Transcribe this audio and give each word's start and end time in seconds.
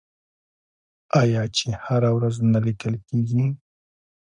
آیا 1.21 1.43
چې 1.55 1.67
هره 1.83 2.09
ورځ 2.17 2.35
نه 2.53 2.59
لیکل 2.67 2.93
کیږي؟ 3.07 3.45